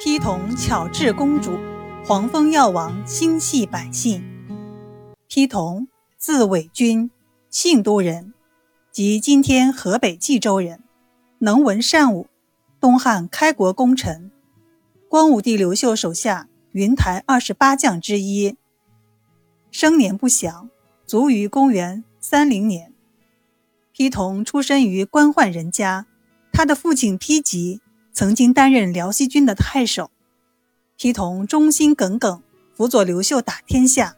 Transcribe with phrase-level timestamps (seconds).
[0.00, 1.58] 批童巧治公主，
[2.04, 4.22] 黄蜂药王心系百姓。
[5.26, 7.10] 批童，字伟君，
[7.50, 8.32] 信都人，
[8.92, 10.84] 即今天河北冀州人，
[11.38, 12.28] 能文善武，
[12.78, 14.30] 东汉开国功臣，
[15.08, 18.56] 光武帝刘秀手下云台二十八将之一。
[19.72, 20.70] 生年不详，
[21.06, 22.92] 卒于公元三零年。
[23.90, 26.06] 批童出身于官宦人家，
[26.52, 27.80] 他的父亲批吉。
[28.18, 30.10] 曾经担任辽西军的太守，
[30.96, 32.42] 批同忠心耿耿，
[32.74, 34.16] 辅佐刘秀打天下，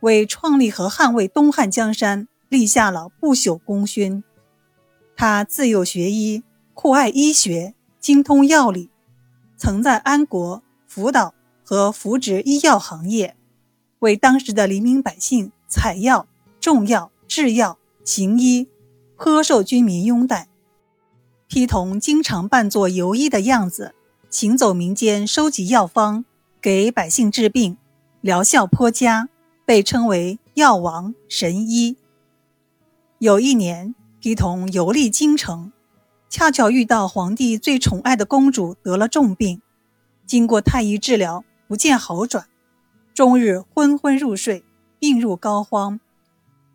[0.00, 4.22] 为创立和捍卫东汉江山立下了不朽功勋。
[5.16, 6.42] 他自幼学医，
[6.74, 8.90] 酷爱医学，精通药理，
[9.56, 11.32] 曾在安国辅导
[11.64, 13.34] 和扶植医药行业，
[14.00, 16.26] 为当时的黎民百姓采药、
[16.60, 18.68] 种药、制药、行医，
[19.16, 20.49] 颇受军民拥戴。
[21.50, 23.92] 批童经常扮作游医的样子，
[24.30, 26.24] 行走民间，收集药方，
[26.62, 27.76] 给百姓治病，
[28.20, 29.28] 疗效颇佳，
[29.66, 31.96] 被称为药王神医。
[33.18, 35.72] 有一年，批童游历京城，
[36.28, 39.60] 恰巧遇到皇帝最宠爱的公主得了重病，
[40.24, 42.46] 经过太医治疗，不见好转，
[43.12, 44.62] 终日昏昏入睡，
[45.00, 45.98] 病入膏肓，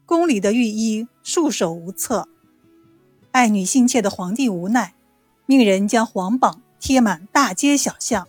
[0.06, 2.28] 宫里的御医束手无策。
[3.36, 4.94] 爱女心切的皇帝无奈，
[5.46, 8.26] 命人将皇榜贴满大街小巷，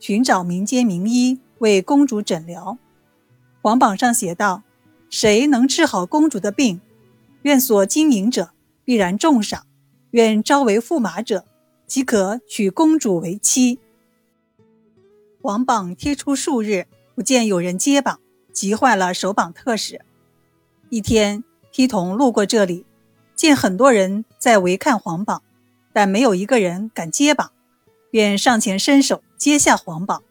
[0.00, 2.78] 寻找民间名医为公主诊疗。
[3.60, 4.62] 皇榜上写道
[5.10, 6.80] ：“谁能治好公主的病，
[7.42, 8.52] 愿所经营者
[8.86, 9.64] 必然重赏；
[10.12, 11.44] 愿招为驸马者，
[11.86, 13.78] 即可娶公主为妻。”
[15.42, 18.18] 皇榜贴出数日，不见有人接榜，
[18.54, 20.00] 急坏了守榜特使。
[20.88, 22.86] 一天，批童路过这里。
[23.38, 25.44] 见很多人在围看皇榜，
[25.92, 27.52] 但没有一个人敢接榜，
[28.10, 30.24] 便上前伸手接下皇榜。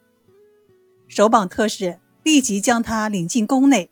[1.08, 3.90] 守榜特使立即将他领进宫内，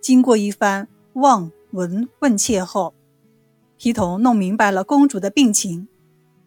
[0.00, 2.94] 经过一番望闻问切后，
[3.76, 5.86] 皮童弄明白了公主的病情，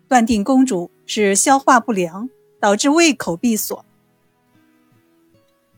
[0.07, 2.27] 断定公主是消化不良
[2.59, 3.85] 导致胃口闭锁。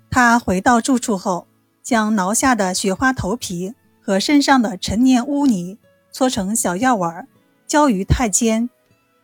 [0.09, 1.47] 他回到住处后，
[1.83, 5.77] 将挠下的雪花头皮和身上的陈年污泥。
[6.11, 7.27] 搓成小药丸，
[7.67, 8.69] 交于太监，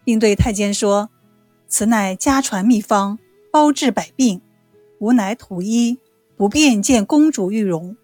[0.03, 1.09] 并对太监说
[1.68, 3.19] ：“此乃家传秘方，
[3.51, 4.41] 包治百病。
[5.00, 6.00] 吾乃土医，
[6.38, 7.97] 不便见公主玉容。”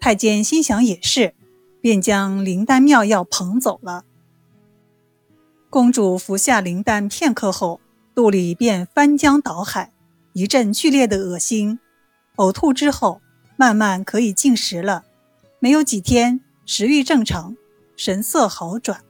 [0.00, 1.34] 太监心想也是，
[1.80, 4.04] 便将灵丹妙药捧走了。
[5.68, 7.80] 公主服下灵丹片刻后，
[8.14, 9.92] 肚里便翻江倒海，
[10.32, 11.78] 一阵剧烈的恶心，
[12.36, 13.20] 呕吐之后，
[13.56, 15.04] 慢慢可以进食了。
[15.60, 17.56] 没有几天，食欲正常。
[18.00, 19.04] 神色好转，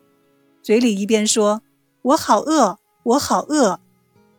[0.64, 1.62] 嘴里一边说
[2.02, 3.78] “我好饿，我好饿”，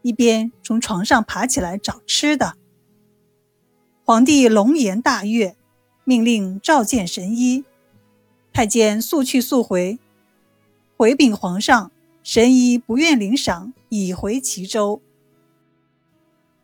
[0.03, 2.57] 一边从床上爬起来找吃的。
[4.03, 5.56] 皇帝龙颜大悦，
[6.03, 7.63] 命令召见神医。
[8.51, 9.97] 太监速去速回，
[10.97, 11.89] 回禀皇上，
[12.22, 15.01] 神医不愿领赏，已回齐州。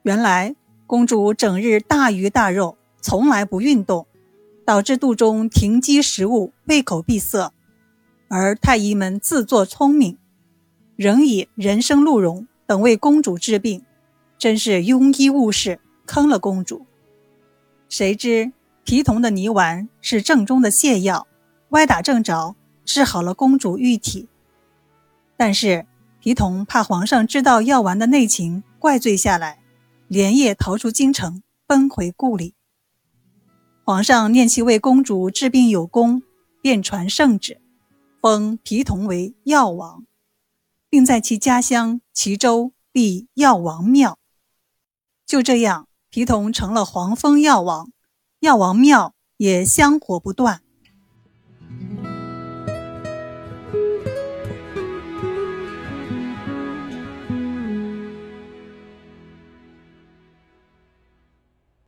[0.02, 4.06] 原来公主整日大鱼大肉，从来不运动，
[4.66, 7.54] 导致肚中停积食物，胃口闭塞。
[8.30, 10.18] 而太医们自作聪明，
[10.96, 13.86] 仍以人参鹿茸等为公主治病，
[14.38, 16.86] 真是庸医误事，坑了公主。
[17.88, 18.52] 谁知
[18.84, 21.26] 皮童的泥丸是正宗的泻药，
[21.70, 24.28] 歪打正着，治好了公主玉体。
[25.38, 25.86] 但是
[26.20, 29.60] 皮童怕皇上知道药丸的内情，怪罪下来，
[30.08, 32.56] 连夜逃出京城，奔回故里。
[33.86, 36.22] 皇上念其为公主治病有功，
[36.62, 37.62] 便传圣旨。
[38.22, 40.06] 封皮同为药王，
[40.90, 44.18] 并在其家乡齐州立药王庙。
[45.26, 47.92] 就这样，皮同成了黄蜂药王，
[48.40, 50.62] 药王庙也香火不断。